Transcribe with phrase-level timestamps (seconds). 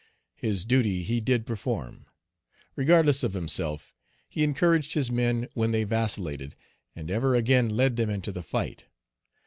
[0.35, 2.07] His duty he did perform.
[2.75, 3.95] Regardless of himself,
[4.27, 6.55] he encouraged his men when they vacillated,
[6.95, 8.85] and ever again led them into the fight.